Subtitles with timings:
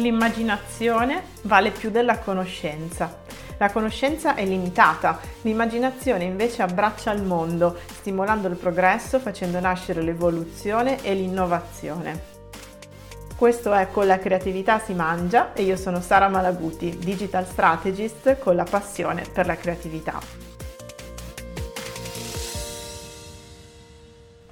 [0.00, 3.18] L'immaginazione vale più della conoscenza.
[3.58, 11.04] La conoscenza è limitata, l'immaginazione invece abbraccia il mondo, stimolando il progresso, facendo nascere l'evoluzione
[11.04, 12.18] e l'innovazione.
[13.36, 18.56] Questo è Con la creatività si mangia e io sono Sara Malaguti, digital strategist con
[18.56, 20.18] la passione per la creatività.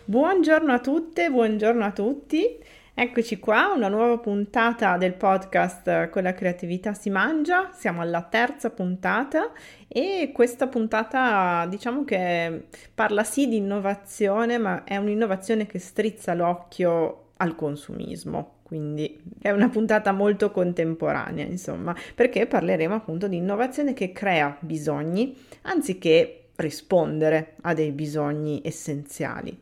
[0.04, 2.66] Buongiorno a tutte, buongiorno a tutti.
[3.00, 8.70] Eccoci qua, una nuova puntata del podcast Con la creatività si mangia, siamo alla terza
[8.70, 9.52] puntata
[9.86, 17.34] e questa puntata diciamo che parla sì di innovazione, ma è un'innovazione che strizza l'occhio
[17.36, 18.54] al consumismo.
[18.64, 25.36] Quindi è una puntata molto contemporanea, insomma, perché parleremo appunto di innovazione che crea bisogni
[25.62, 29.56] anziché rispondere a dei bisogni essenziali.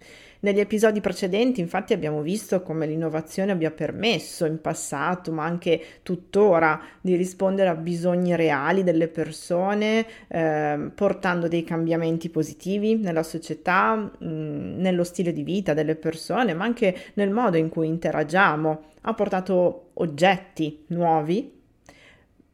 [0.47, 6.81] Negli episodi precedenti infatti abbiamo visto come l'innovazione abbia permesso in passato, ma anche tuttora,
[7.01, 14.25] di rispondere a bisogni reali delle persone, eh, portando dei cambiamenti positivi nella società, mh,
[14.25, 18.83] mm, nello stile di vita delle persone, ma anche nel modo in cui interagiamo.
[19.01, 21.53] Ha portato oggetti nuovi,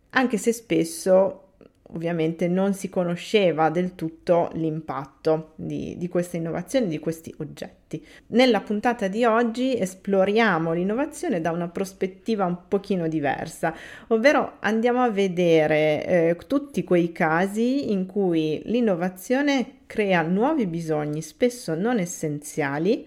[0.09, 1.42] anche se spesso
[1.95, 8.05] ovviamente non si conosceva del tutto l'impatto di, di queste innovazioni, di questi oggetti.
[8.29, 13.75] Nella puntata di oggi esploriamo l'innovazione da una prospettiva un pochino diversa,
[14.09, 21.75] ovvero andiamo a vedere eh, tutti quei casi in cui l'innovazione crea nuovi bisogni, spesso
[21.75, 23.07] non essenziali,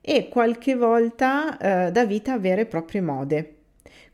[0.00, 3.57] e qualche volta eh, dà vita a vere e proprie mode.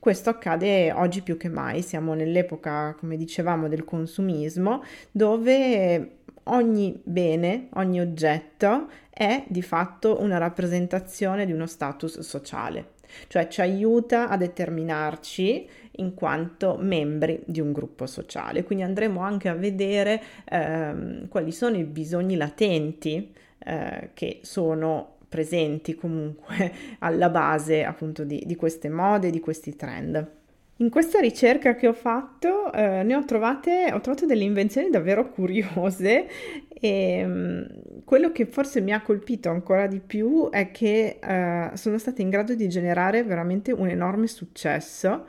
[0.05, 7.69] Questo accade oggi più che mai, siamo nell'epoca, come dicevamo, del consumismo, dove ogni bene,
[7.77, 12.91] ogni oggetto è di fatto una rappresentazione di uno status sociale,
[13.29, 18.63] cioè ci aiuta a determinarci in quanto membri di un gruppo sociale.
[18.63, 25.97] Quindi andremo anche a vedere ehm, quali sono i bisogni latenti eh, che sono presenti
[25.97, 30.43] comunque alla base appunto di, di queste mode, di questi trend.
[30.79, 35.31] In questa ricerca che ho fatto eh, ne ho trovate, ho trovato delle invenzioni davvero
[35.31, 36.27] curiose
[36.69, 37.67] e um,
[38.05, 42.31] quello che forse mi ha colpito ancora di più è che eh, sono state in
[42.31, 45.27] grado di generare veramente un enorme successo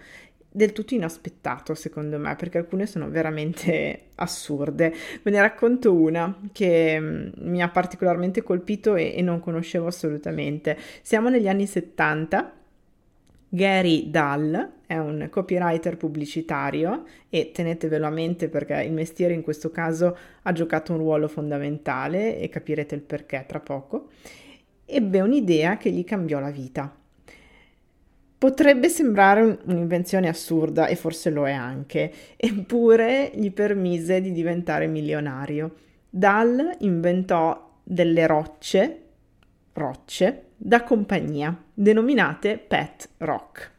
[0.55, 4.93] del tutto inaspettato secondo me perché alcune sono veramente assurde.
[5.21, 10.77] Ve ne racconto una che mm, mi ha particolarmente colpito e, e non conoscevo assolutamente.
[11.01, 12.53] Siamo negli anni 70.
[13.49, 19.71] Gary Dahl è un copywriter pubblicitario e tenetevelo a mente perché il mestiere in questo
[19.71, 24.09] caso ha giocato un ruolo fondamentale e capirete il perché tra poco.
[24.85, 27.03] Ebbe un'idea che gli cambiò la vita
[28.37, 35.75] Potrebbe sembrare un'invenzione assurda e forse lo è anche, eppure gli permise di diventare milionario.
[36.09, 38.99] Dal inventò delle rocce,
[39.73, 43.71] rocce da compagnia, denominate pet rock.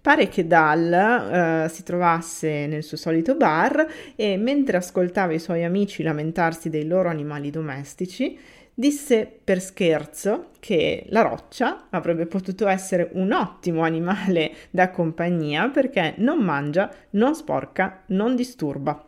[0.00, 5.62] Pare che Dal uh, si trovasse nel suo solito bar e mentre ascoltava i suoi
[5.62, 8.38] amici lamentarsi dei loro animali domestici,
[8.80, 16.14] disse per scherzo che la roccia avrebbe potuto essere un ottimo animale da compagnia perché
[16.16, 19.06] non mangia, non sporca, non disturba.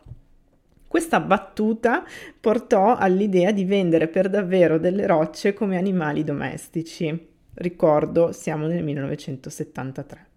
[0.87, 2.05] Questa battuta
[2.39, 7.29] portò all'idea di vendere per davvero delle rocce come animali domestici.
[7.55, 10.27] Ricordo, siamo nel 1973.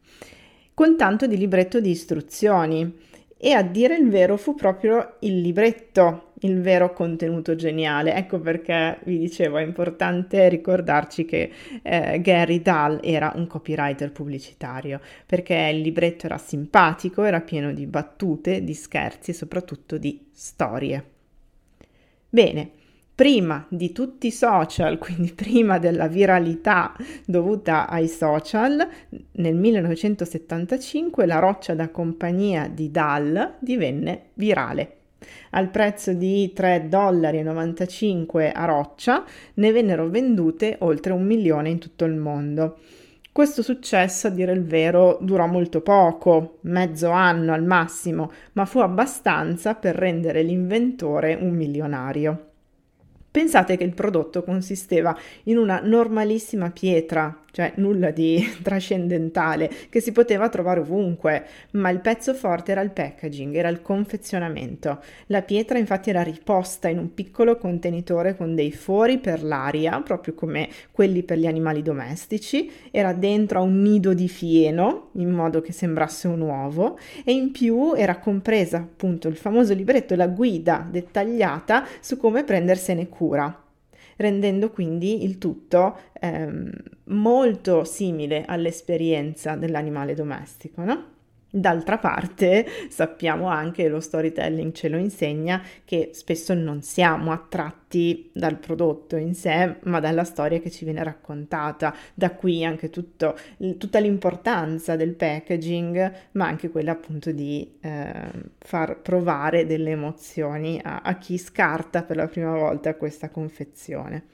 [0.72, 2.90] Con tanto di libretto di istruzioni
[3.36, 8.14] e a dire il vero fu proprio il libretto il vero contenuto geniale.
[8.14, 11.50] Ecco perché vi dicevo, è importante ricordarci che
[11.82, 17.86] eh, Gary Dahl era un copywriter pubblicitario, perché il libretto era simpatico, era pieno di
[17.86, 21.04] battute, di scherzi e soprattutto di storie.
[22.28, 22.70] Bene,
[23.14, 28.86] prima di tutti i social, quindi prima della viralità dovuta ai social,
[29.32, 34.95] nel 1975 la roccia da compagnia di Dahl divenne virale.
[35.50, 39.24] Al prezzo di 3,95 dollari a roccia
[39.54, 42.78] ne vennero vendute oltre un milione in tutto il mondo.
[43.36, 48.78] Questo successo, a dire il vero, durò molto poco, mezzo anno al massimo, ma fu
[48.78, 52.52] abbastanza per rendere l'inventore un milionario.
[53.30, 55.14] Pensate che il prodotto consisteva
[55.44, 62.00] in una normalissima pietra, cioè nulla di trascendentale che si poteva trovare ovunque, ma il
[62.00, 65.00] pezzo forte era il packaging, era il confezionamento.
[65.28, 70.34] La pietra infatti era riposta in un piccolo contenitore con dei fori per l'aria, proprio
[70.34, 75.62] come quelli per gli animali domestici, era dentro a un nido di fieno in modo
[75.62, 76.98] che sembrasse un uovo.
[77.24, 83.08] E in più era compresa appunto il famoso libretto, la guida dettagliata su come prendersene
[83.08, 83.60] cura
[84.16, 86.70] rendendo quindi il tutto ehm,
[87.04, 91.14] molto simile all'esperienza dell'animale domestico, no?
[91.56, 98.58] D'altra parte sappiamo anche, lo storytelling ce lo insegna, che spesso non siamo attratti dal
[98.58, 101.96] prodotto in sé, ma dalla storia che ci viene raccontata.
[102.12, 103.38] Da qui anche tutto,
[103.78, 108.12] tutta l'importanza del packaging, ma anche quella appunto di eh,
[108.58, 114.24] far provare delle emozioni a, a chi scarta per la prima volta questa confezione.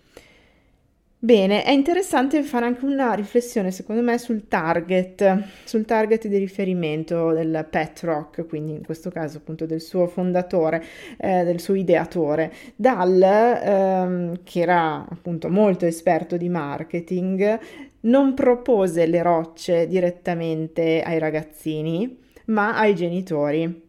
[1.24, 7.30] Bene, è interessante fare anche una riflessione, secondo me, sul target, sul target di riferimento
[7.30, 10.82] del pet rock, quindi in questo caso appunto del suo fondatore,
[11.18, 12.52] eh, del suo ideatore.
[12.74, 17.60] Dal, ehm, che era appunto molto esperto di marketing,
[18.00, 23.81] non propose le rocce direttamente ai ragazzini, ma ai genitori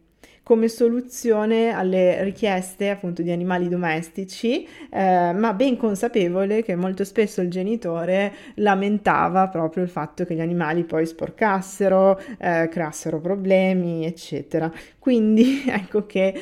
[0.44, 7.40] come soluzione alle richieste appunto di animali domestici, eh, ma ben consapevole che molto spesso
[7.40, 14.70] il genitore lamentava proprio il fatto che gli animali poi sporcassero, eh, creassero problemi, eccetera.
[14.98, 16.34] Quindi ecco che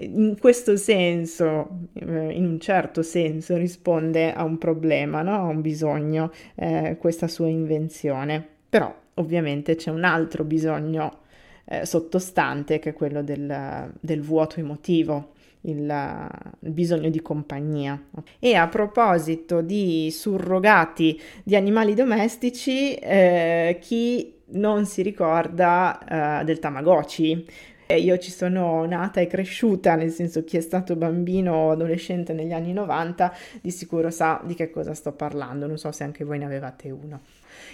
[0.00, 5.34] in questo senso, eh, in un certo senso, risponde a un problema, no?
[5.34, 8.46] a un bisogno, eh, questa sua invenzione.
[8.68, 11.24] Però ovviamente c'è un altro bisogno
[11.66, 15.32] eh, sottostante che è quello del, del vuoto emotivo.
[15.62, 16.28] Il,
[16.60, 18.00] bisogno di compagnia.
[18.38, 26.60] E a proposito di surrogati di animali domestici, eh, chi non si ricorda eh, del
[26.60, 27.44] Tamagotchi?
[27.94, 32.52] Io ci sono nata e cresciuta, nel senso chi è stato bambino o adolescente negli
[32.52, 36.38] anni 90 di sicuro sa di che cosa sto parlando, non so se anche voi
[36.38, 37.20] ne avevate uno.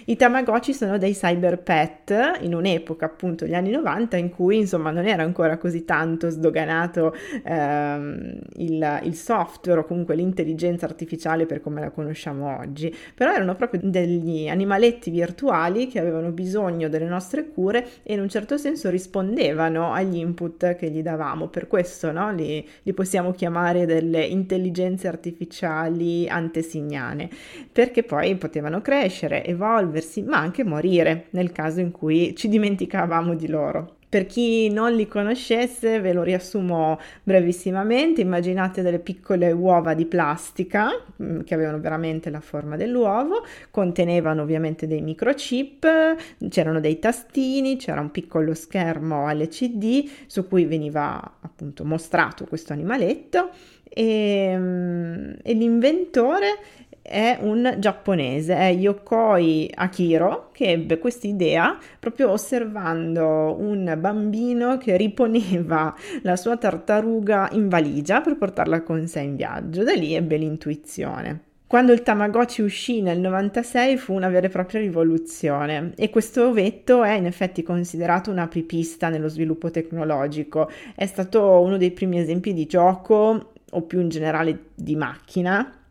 [0.05, 4.91] I Tamagotchi sono dei cyber pet in un'epoca appunto gli anni 90 in cui insomma
[4.91, 11.61] non era ancora così tanto sdoganato ehm, il, il, software o comunque l'intelligenza artificiale per
[11.61, 17.47] come la conosciamo oggi, però erano proprio degli animaletti virtuali che avevano bisogno delle nostre
[17.47, 22.31] cure e in un certo senso rispondevano agli input che gli davamo, per questo no?
[22.31, 27.29] li, li possiamo chiamare delle intelligenze artificiali antesignane,
[27.71, 33.35] perché poi potevano crescere, evolvere, evolversi, ma anche morire nel caso in cui ci dimenticavamo
[33.35, 33.95] di loro.
[34.13, 38.21] Per chi non li conoscesse, ve lo riassumo brevissimamente.
[38.21, 40.89] Immaginate delle piccole uova di plastica
[41.19, 46.15] mm, che avevano veramente la forma dell'uovo, contenevano ovviamente dei microchip,
[46.47, 53.49] c'erano dei tastini, c'era un piccolo schermo LCD su cui veniva appunto mostrato questo animaletto
[53.89, 56.59] e, mm, e l'inventore
[57.03, 64.95] è un giapponese, è Yokoi Akiro, che ebbe questa idea proprio osservando un bambino che
[64.95, 69.83] riponeva la sua tartaruga in valigia per portarla con sé in viaggio.
[69.83, 71.41] Da lì ebbe l'intuizione.
[71.67, 77.03] Quando il Tamagotchi uscì nel 96 fu una vera e propria rivoluzione e questo ovetto
[77.03, 80.69] è in effetti considerato una apripista nello sviluppo tecnologico.
[80.95, 85.82] È stato uno dei primi esempi di gioco o più in generale di macchina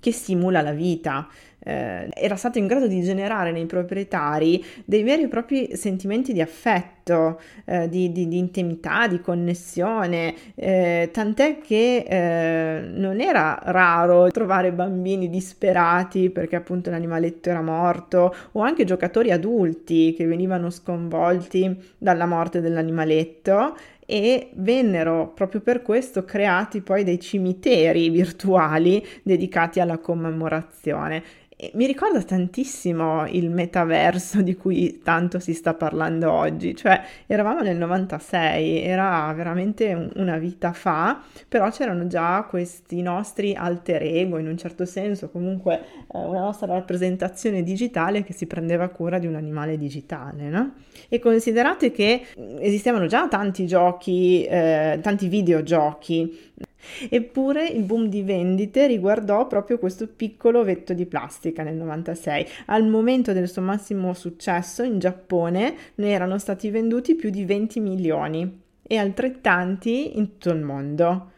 [0.00, 1.28] che simula la vita.
[1.62, 6.40] Eh, era stato in grado di generare nei proprietari dei veri e propri sentimenti di
[6.40, 6.99] affetto,
[7.64, 14.72] eh, di, di, di, intimità, di connessione, eh, tant'è che eh, non era raro trovare
[14.72, 22.26] bambini disperati perché appunto l'animaletto era morto o anche giocatori adulti che venivano sconvolti dalla
[22.26, 23.74] morte dell'animaletto
[24.10, 31.22] e vennero proprio per questo creati poi dei cimiteri virtuali dedicati alla commemorazione.
[31.74, 36.89] Mi ricorda tantissimo il metaverso di cui tanto si sta parlando oggi, cioè
[37.26, 44.02] eravamo nel 96, era veramente un, una vita fa, però c'erano già questi nostri alter
[44.02, 49.18] ego in un certo senso, comunque eh, una nostra rappresentazione digitale che si prendeva cura
[49.18, 50.74] di un animale digitale, no?
[51.08, 52.26] E considerate che
[52.58, 56.52] esistevano già tanti giochi, eh, tanti videogiochi
[57.08, 62.46] Eppure il boom di vendite riguardò proprio questo piccolo ovetto di plastica nel 96.
[62.66, 67.80] Al momento del suo massimo successo in Giappone ne erano stati venduti più di 20
[67.80, 71.30] milioni e altrettanti in tutto il mondo.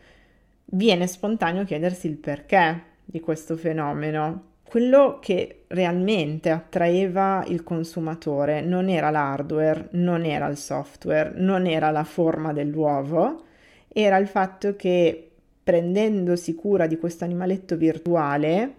[0.64, 8.88] Viene spontaneo chiedersi il perché di questo fenomeno quello che realmente attraeva il consumatore non
[8.88, 13.44] era l'hardware, non era il software, non era la forma dell'uovo,
[13.88, 15.31] era il fatto che
[15.62, 18.74] prendendosi cura di questo animaletto virtuale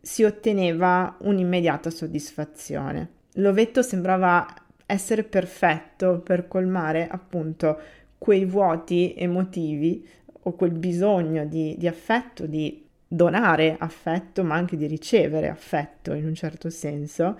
[0.00, 3.08] si otteneva un'immediata soddisfazione.
[3.34, 4.46] L'ovetto sembrava
[4.86, 7.78] essere perfetto per colmare appunto
[8.18, 10.06] quei vuoti emotivi
[10.42, 16.26] o quel bisogno di, di affetto, di donare affetto, ma anche di ricevere affetto in
[16.26, 17.38] un certo senso,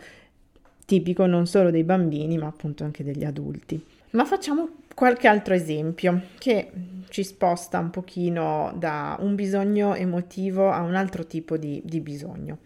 [0.85, 3.83] tipico non solo dei bambini, ma appunto anche degli adulti.
[4.11, 4.69] Ma facciamo
[5.00, 6.71] qualche altro esempio che
[7.09, 12.59] ci sposta un pochino da un bisogno emotivo a un altro tipo di, di bisogno.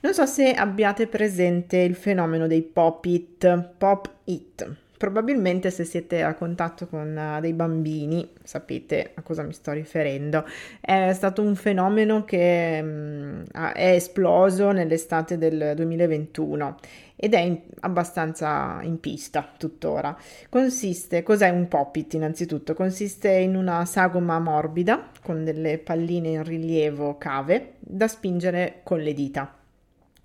[0.00, 4.76] Non so se abbiate presente il fenomeno dei pop-it, pop-it.
[5.00, 10.44] Probabilmente se siete a contatto con uh, dei bambini sapete a cosa mi sto riferendo.
[10.78, 13.42] È stato un fenomeno che um,
[13.72, 16.76] è esploso nell'estate del 2021
[17.16, 20.14] ed è in, abbastanza in pista tuttora.
[20.50, 22.74] Consiste, cos'è un pop-it innanzitutto?
[22.74, 29.14] Consiste in una sagoma morbida con delle palline in rilievo cave da spingere con le
[29.14, 29.59] dita.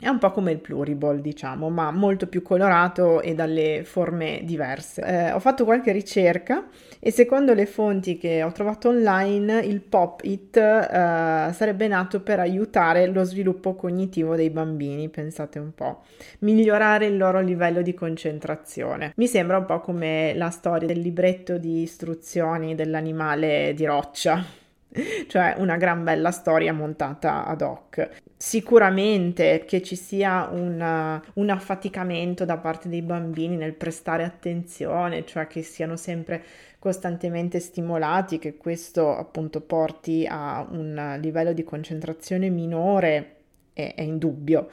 [0.06, 5.02] È un po' come il pluriball, diciamo, ma molto più colorato e dalle forme diverse.
[5.02, 6.68] Eh, ho fatto qualche ricerca
[7.00, 13.08] e secondo le fonti che ho trovato online, il Pop-It eh, sarebbe nato per aiutare
[13.08, 16.04] lo sviluppo cognitivo dei bambini, pensate un po',
[16.42, 19.12] migliorare il loro livello di concentrazione.
[19.16, 24.65] Mi sembra un po' come la storia del libretto di istruzioni dell'animale di roccia
[25.28, 28.10] cioè una gran bella storia montata ad hoc.
[28.38, 35.48] Sicuramente che ci sia una, un affaticamento da parte dei bambini nel prestare attenzione, cioè
[35.48, 36.44] che siano sempre
[36.80, 43.36] costantemente stimolati, che questo appunto porti a un livello di concentrazione minore,
[43.74, 44.70] è, è indubbio.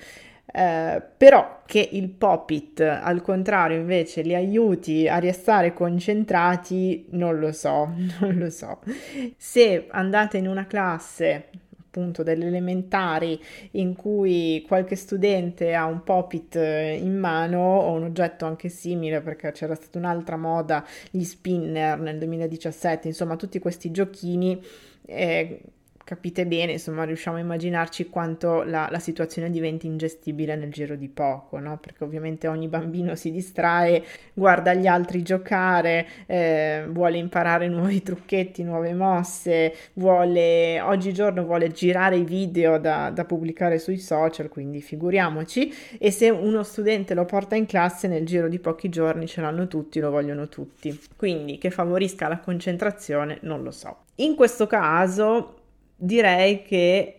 [0.54, 7.52] Eh, però che il pop-it al contrario invece li aiuti a restare concentrati non lo
[7.52, 7.90] so,
[8.20, 8.80] non lo so.
[9.36, 11.48] Se andate in una classe
[11.92, 13.38] appunto delle elementari
[13.72, 19.52] in cui qualche studente ha un pop-it in mano o un oggetto anche simile perché
[19.52, 24.58] c'era stata un'altra moda, gli spinner nel 2017, insomma tutti questi giochini
[25.04, 25.60] eh,
[26.04, 31.08] capite bene, insomma, riusciamo a immaginarci quanto la, la, situazione diventi ingestibile nel giro di
[31.08, 31.78] poco, no?
[31.78, 34.02] Perché ovviamente ogni bambino si distrae,
[34.34, 42.16] guarda gli altri giocare, eh, vuole imparare nuovi trucchetti, nuove mosse, vuole, oggigiorno vuole girare
[42.16, 47.54] i video da, da pubblicare sui social, quindi figuriamoci, e se uno studente lo porta
[47.54, 50.98] in classe nel giro di pochi giorni ce l'hanno tutti, lo vogliono tutti.
[51.16, 54.04] Quindi che favorisca la concentrazione non lo so.
[54.16, 55.61] In questo caso
[56.02, 57.18] direi che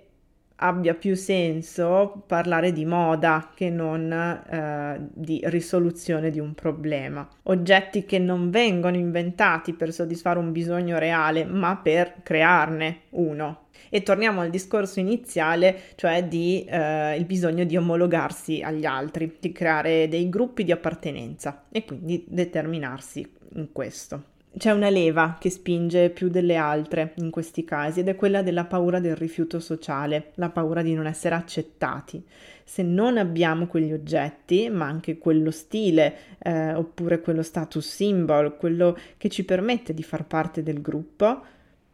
[0.58, 7.28] abbia più senso parlare di moda che non eh, di risoluzione di un problema.
[7.44, 13.68] Oggetti che non vengono inventati per soddisfare un bisogno reale, ma per crearne uno.
[13.90, 19.52] E torniamo al discorso iniziale, cioè di eh, il bisogno di omologarsi agli altri, di
[19.52, 26.12] creare dei gruppi di appartenenza e quindi determinarsi in questo c'è una leva che spinge
[26.12, 30.50] più delle altre in questi casi ed è quella della paura del rifiuto sociale, la
[30.50, 32.24] paura di non essere accettati.
[32.64, 38.96] Se non abbiamo quegli oggetti, ma anche quello stile eh, oppure quello status symbol, quello
[39.18, 41.44] che ci permette di far parte del gruppo,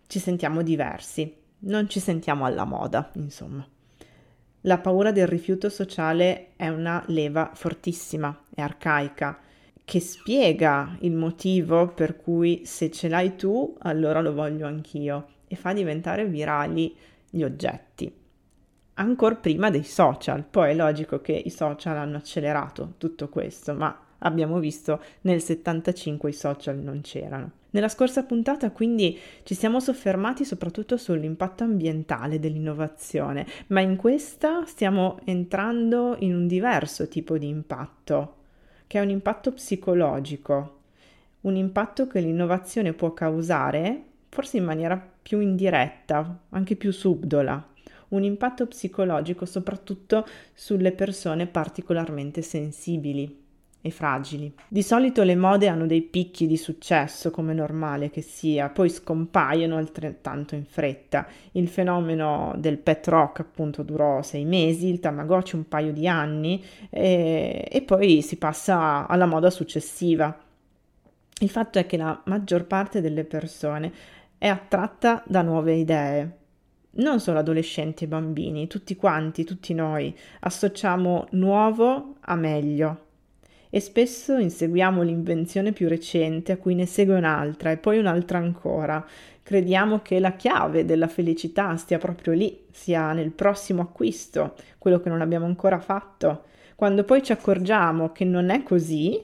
[0.08, 3.66] ci sentiamo diversi, non ci sentiamo alla moda, insomma.
[4.64, 9.40] La paura del rifiuto sociale è una leva fortissima, è arcaica
[9.90, 15.56] che spiega il motivo per cui se ce l'hai tu, allora lo voglio anch'io e
[15.56, 16.96] fa diventare virali
[17.28, 18.14] gli oggetti.
[18.94, 24.00] Ancora prima dei social, poi è logico che i social hanno accelerato tutto questo, ma
[24.20, 27.54] abbiamo visto nel 75 i social non c'erano.
[27.72, 35.18] Nella scorsa puntata quindi ci siamo soffermati soprattutto sull'impatto ambientale dell'innovazione, ma in questa stiamo
[35.24, 38.36] entrando in un diverso tipo di impatto,
[38.90, 40.80] che è un impatto psicologico,
[41.42, 47.68] un impatto che l'innovazione può causare, forse in maniera più indiretta, anche più subdola,
[48.08, 53.49] un impatto psicologico soprattutto sulle persone particolarmente sensibili
[53.82, 54.54] e fragili.
[54.68, 59.78] Di solito le mode hanno dei picchi di successo, come normale che sia, poi scompaiono
[59.78, 61.28] altrettanto in fretta.
[61.54, 66.64] Il fenomeno del pet rock appunto durò sei mesi, il Tamagotchi un paio di anni
[66.90, 70.38] e, e poi si passa alla moda successiva.
[71.42, 73.94] Il fatto è che la maggior parte delle persone
[74.38, 76.38] è attratta da nuove idee,
[76.92, 83.08] non solo adolescenti e bambini, tutti quanti, tutti noi, associamo nuovo a meglio
[83.70, 89.06] e spesso inseguiamo l'invenzione più recente a cui ne segue un'altra e poi un'altra ancora.
[89.44, 95.10] Crediamo che la chiave della felicità stia proprio lì, sia nel prossimo acquisto, quello che
[95.10, 96.46] non abbiamo ancora fatto.
[96.76, 99.22] Quando poi ci accorgiamo che non è così,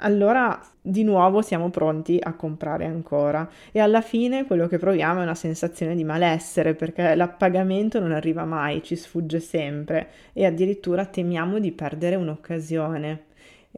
[0.00, 5.22] allora di nuovo siamo pronti a comprare ancora e alla fine quello che proviamo è
[5.22, 11.58] una sensazione di malessere perché l'appagamento non arriva mai, ci sfugge sempre e addirittura temiamo
[11.58, 13.25] di perdere un'occasione.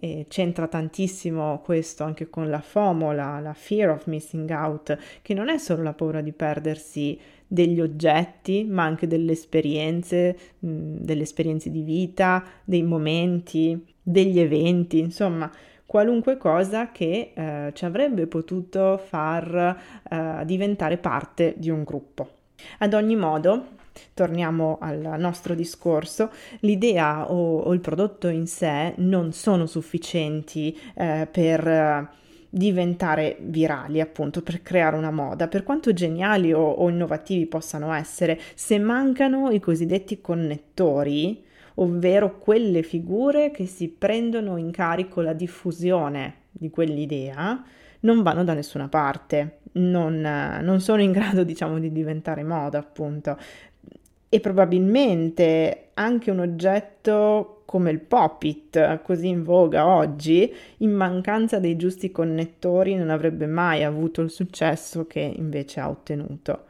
[0.01, 5.35] E c'entra tantissimo questo anche con la FOMO, la, la fear of missing out, che
[5.35, 11.23] non è solo la paura di perdersi degli oggetti, ma anche delle esperienze, mh, delle
[11.23, 15.51] esperienze di vita, dei momenti, degli eventi, insomma,
[15.85, 19.77] qualunque cosa che eh, ci avrebbe potuto far
[20.09, 22.29] eh, diventare parte di un gruppo.
[22.79, 23.77] Ad ogni modo,
[24.15, 31.29] torniamo al nostro discorso, l'idea o, o il prodotto in sé non sono sufficienti eh,
[31.31, 32.09] per eh,
[32.51, 38.41] diventare virali, appunto, per creare una moda, per quanto geniali o, o innovativi possano essere,
[38.55, 46.47] se mancano i cosiddetti connettori, ovvero quelle figure che si prendono in carico la diffusione
[46.51, 47.63] di quell'idea,
[48.01, 53.37] non vanno da nessuna parte, non, non sono in grado, diciamo, di diventare moda, appunto.
[54.29, 61.77] E probabilmente anche un oggetto come il pop-it, così in voga oggi, in mancanza dei
[61.77, 66.65] giusti connettori non avrebbe mai avuto il successo che invece ha ottenuto.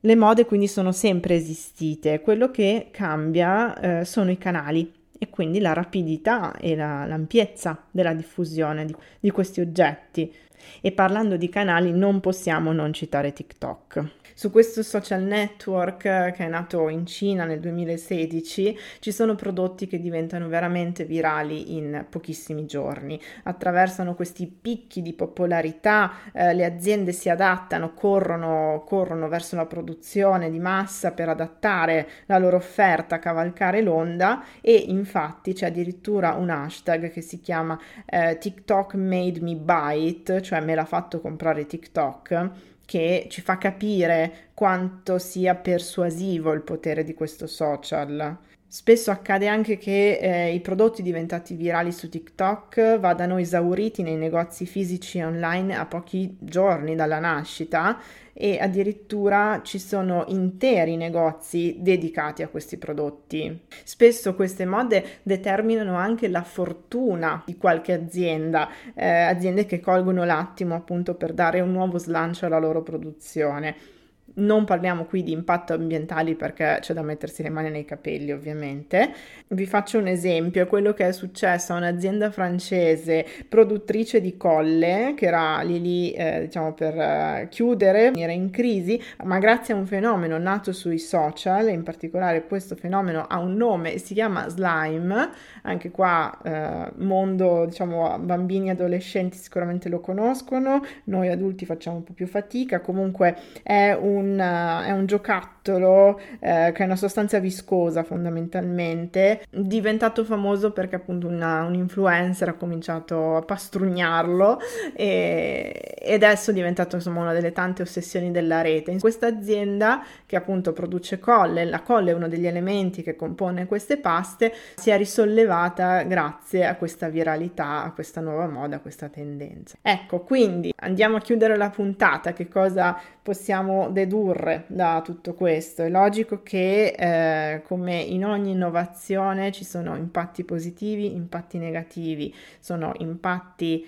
[0.00, 4.90] Le mode quindi sono sempre esistite, quello che cambia eh, sono i canali
[5.34, 10.32] quindi la rapidità e la, l'ampiezza della diffusione di, di questi oggetti.
[10.80, 14.22] E parlando di canali non possiamo non citare TikTok.
[14.36, 20.00] Su questo social network che è nato in Cina nel 2016 ci sono prodotti che
[20.00, 23.20] diventano veramente virali in pochissimi giorni.
[23.44, 30.50] Attraversano questi picchi di popolarità, eh, le aziende si adattano, corrono, corrono verso la produzione
[30.50, 37.10] di massa per adattare la loro offerta, cavalcare l'onda e infatti c'è addirittura un hashtag
[37.10, 42.50] che si chiama eh, TikTok made me buy it, cioè me l'ha fatto comprare TikTok
[42.84, 48.36] che ci fa capire quanto sia persuasivo il potere di questo social.
[48.74, 54.66] Spesso accade anche che eh, i prodotti diventati virali su TikTok vadano esauriti nei negozi
[54.66, 58.00] fisici e online a pochi giorni dalla nascita
[58.32, 63.60] e addirittura ci sono interi negozi dedicati a questi prodotti.
[63.84, 70.74] Spesso queste mode determinano anche la fortuna di qualche azienda, eh, aziende che colgono l'attimo
[70.74, 73.93] appunto per dare un nuovo slancio alla loro produzione.
[74.34, 79.12] Non parliamo qui di impatto ambientali perché c'è da mettersi le mani nei capelli, ovviamente.
[79.48, 85.26] Vi faccio un esempio, quello che è successo a un'azienda francese produttrice di colle che
[85.26, 89.86] era lì lì, eh, diciamo, per eh, chiudere, era in crisi, ma grazie a un
[89.86, 95.30] fenomeno nato sui social, in particolare questo fenomeno ha un nome, si chiama slime,
[95.62, 102.04] anche qua eh, mondo, diciamo, bambini e adolescenti sicuramente lo conoscono, noi adulti facciamo un
[102.04, 107.38] po' più fatica, comunque è un un, è un giocattolo eh, che è una sostanza
[107.38, 114.58] viscosa fondamentalmente, diventato famoso perché appunto una, un influencer ha cominciato a pastrugnarlo
[114.94, 118.90] e, ed adesso è diventato insomma una delle tante ossessioni della rete.
[118.90, 123.66] In questa azienda che appunto produce colle, la colle è uno degli elementi che compone
[123.66, 129.08] queste paste, si è risollevata grazie a questa viralità, a questa nuova moda, a questa
[129.08, 129.76] tendenza.
[129.82, 134.12] Ecco, quindi andiamo a chiudere la puntata, che cosa possiamo dedurre?
[134.14, 135.82] Dedurre da tutto questo?
[135.82, 142.92] È logico che eh, come in ogni innovazione ci sono impatti positivi, impatti negativi, sono
[142.98, 143.84] impatti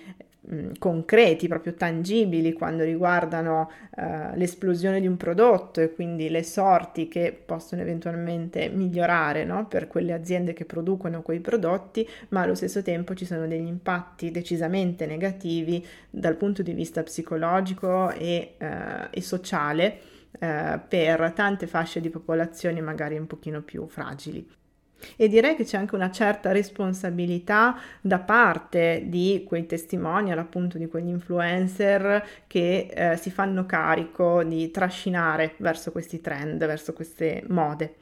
[0.51, 7.07] mm, concreti, proprio tangibili quando riguardano uh, l'esplosione di un prodotto e quindi le sorti
[7.07, 9.65] che possono eventualmente migliorare no?
[9.67, 14.29] per quelle aziende che producono quei prodotti, ma allo stesso tempo ci sono degli impatti
[14.29, 22.01] decisamente negativi dal punto di vista psicologico e, uh, e sociale eh, per tante fasce
[22.01, 24.47] di popolazioni magari un pochino più fragili.
[25.15, 30.87] E direi che c'è anche una certa responsabilità da parte di quei testimonial, appunto di
[30.87, 37.95] quegli influencer che eh, si fanno carico di trascinare verso questi trend, verso queste mode.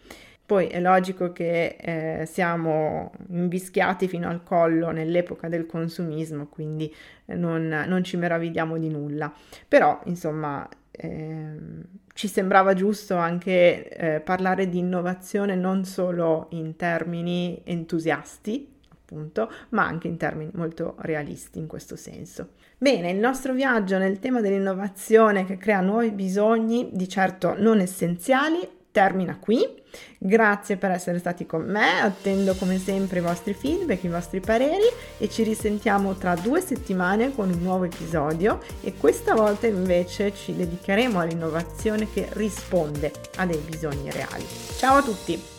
[0.46, 6.94] Poi è logico che eh, siamo invischiati fino al collo nell'epoca del consumismo, quindi
[7.26, 9.34] non, non ci meravigliamo di nulla.
[9.68, 11.56] Però, insomma, eh,
[12.16, 19.86] ci sembrava giusto anche eh, parlare di innovazione non solo in termini entusiasti, appunto, ma
[19.86, 22.52] anche in termini molto realisti in questo senso.
[22.78, 28.66] Bene, il nostro viaggio nel tema dell'innovazione che crea nuovi bisogni, di certo non essenziali,
[28.96, 29.68] termina qui.
[30.18, 34.86] Grazie per essere stati con me, attendo come sempre i vostri feedback, i vostri pareri
[35.18, 40.56] e ci risentiamo tra due settimane con un nuovo episodio e questa volta invece ci
[40.56, 44.46] dedicheremo all'innovazione che risponde a dei bisogni reali.
[44.78, 45.55] Ciao a tutti!